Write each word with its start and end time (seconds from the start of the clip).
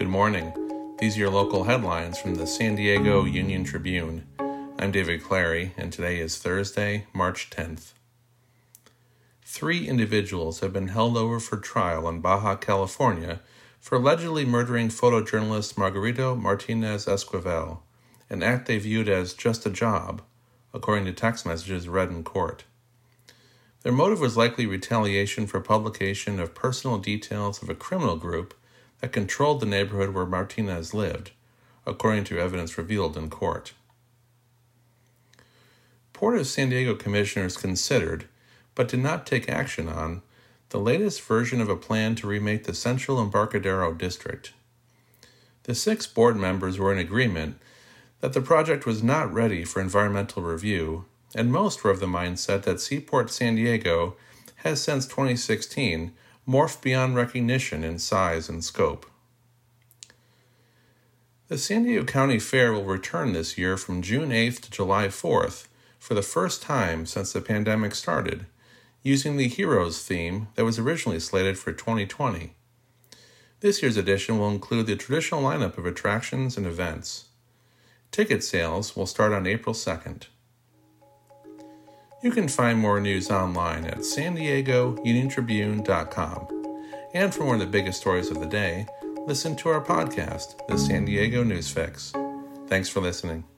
Good 0.00 0.08
morning. 0.08 0.96
These 0.98 1.16
are 1.16 1.20
your 1.20 1.30
local 1.30 1.64
headlines 1.64 2.18
from 2.18 2.36
the 2.36 2.46
San 2.46 2.74
Diego 2.74 3.26
Union 3.26 3.64
Tribune. 3.64 4.26
I'm 4.78 4.92
David 4.92 5.22
Clary, 5.22 5.74
and 5.76 5.92
today 5.92 6.20
is 6.20 6.38
Thursday, 6.38 7.06
March 7.12 7.50
10th. 7.50 7.92
Three 9.44 9.86
individuals 9.86 10.60
have 10.60 10.72
been 10.72 10.88
held 10.88 11.18
over 11.18 11.38
for 11.38 11.58
trial 11.58 12.08
in 12.08 12.22
Baja 12.22 12.56
California 12.56 13.40
for 13.78 13.96
allegedly 13.96 14.46
murdering 14.46 14.88
photojournalist 14.88 15.74
Margarito 15.74 16.34
Martinez 16.34 17.04
Esquivel, 17.04 17.80
an 18.30 18.42
act 18.42 18.68
they 18.68 18.78
viewed 18.78 19.06
as 19.06 19.34
just 19.34 19.66
a 19.66 19.70
job, 19.70 20.22
according 20.72 21.04
to 21.04 21.12
text 21.12 21.44
messages 21.44 21.90
read 21.90 22.08
in 22.08 22.24
court. 22.24 22.64
Their 23.82 23.92
motive 23.92 24.20
was 24.20 24.34
likely 24.34 24.64
retaliation 24.64 25.46
for 25.46 25.60
publication 25.60 26.40
of 26.40 26.54
personal 26.54 26.96
details 26.96 27.62
of 27.62 27.68
a 27.68 27.74
criminal 27.74 28.16
group 28.16 28.54
that 29.00 29.12
controlled 29.12 29.60
the 29.60 29.66
neighborhood 29.66 30.14
where 30.14 30.26
Martinez 30.26 30.92
lived, 30.94 31.30
according 31.86 32.24
to 32.24 32.38
evidence 32.38 32.76
revealed 32.76 33.16
in 33.16 33.30
court. 33.30 33.72
Port 36.12 36.36
of 36.36 36.46
San 36.46 36.68
Diego 36.68 36.94
commissioners 36.94 37.56
considered, 37.56 38.26
but 38.74 38.88
did 38.88 39.00
not 39.00 39.26
take 39.26 39.48
action 39.48 39.88
on, 39.88 40.22
the 40.68 40.78
latest 40.78 41.22
version 41.22 41.60
of 41.60 41.68
a 41.68 41.76
plan 41.76 42.14
to 42.14 42.26
remake 42.26 42.64
the 42.64 42.74
Central 42.74 43.20
Embarcadero 43.20 43.92
District. 43.94 44.52
The 45.64 45.74
six 45.74 46.06
board 46.06 46.36
members 46.36 46.78
were 46.78 46.92
in 46.92 46.98
agreement 46.98 47.58
that 48.20 48.34
the 48.34 48.40
project 48.40 48.86
was 48.86 49.02
not 49.02 49.32
ready 49.32 49.64
for 49.64 49.80
environmental 49.80 50.42
review, 50.42 51.06
and 51.34 51.50
most 51.50 51.82
were 51.82 51.90
of 51.90 52.00
the 52.00 52.06
mindset 52.06 52.62
that 52.62 52.80
Seaport 52.80 53.30
San 53.30 53.56
Diego 53.56 54.16
has 54.56 54.82
since 54.82 55.06
2016 55.06 56.12
morphed 56.50 56.82
beyond 56.82 57.14
recognition 57.14 57.84
in 57.84 57.96
size 57.96 58.48
and 58.48 58.64
scope. 58.64 59.06
The 61.46 61.56
San 61.56 61.84
Diego 61.84 62.04
County 62.04 62.40
Fair 62.40 62.72
will 62.72 62.82
return 62.82 63.32
this 63.32 63.56
year 63.56 63.76
from 63.76 64.02
June 64.02 64.30
8th 64.30 64.62
to 64.62 64.70
July 64.72 65.06
4th 65.06 65.68
for 66.00 66.14
the 66.14 66.22
first 66.22 66.60
time 66.60 67.06
since 67.06 67.32
the 67.32 67.40
pandemic 67.40 67.94
started, 67.94 68.46
using 69.04 69.36
the 69.36 69.46
Heroes 69.46 70.02
theme 70.02 70.48
that 70.56 70.64
was 70.64 70.76
originally 70.76 71.20
slated 71.20 71.56
for 71.56 71.72
2020. 71.72 72.54
This 73.60 73.80
year's 73.80 73.96
edition 73.96 74.36
will 74.36 74.50
include 74.50 74.86
the 74.86 74.96
traditional 74.96 75.42
lineup 75.42 75.78
of 75.78 75.86
attractions 75.86 76.56
and 76.56 76.66
events. 76.66 77.26
Ticket 78.10 78.42
sales 78.42 78.96
will 78.96 79.06
start 79.06 79.32
on 79.32 79.46
April 79.46 79.74
2nd. 79.74 80.24
You 82.22 82.30
can 82.30 82.48
find 82.48 82.78
more 82.78 83.00
news 83.00 83.30
online 83.30 83.86
at 83.86 84.04
san 84.04 84.34
diego 84.34 84.94
uniontribune.com. 84.96 86.48
And 87.14 87.34
for 87.34 87.44
one 87.44 87.54
of 87.54 87.60
the 87.60 87.66
biggest 87.66 88.00
stories 88.00 88.30
of 88.30 88.40
the 88.40 88.46
day, 88.46 88.86
listen 89.26 89.56
to 89.56 89.68
our 89.70 89.82
podcast, 89.82 90.66
the 90.68 90.78
San 90.78 91.04
Diego 91.04 91.42
News 91.42 91.70
Fix. 91.70 92.12
Thanks 92.68 92.88
for 92.88 93.00
listening. 93.00 93.49